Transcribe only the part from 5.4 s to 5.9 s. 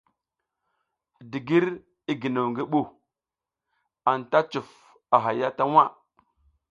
ta waʼa.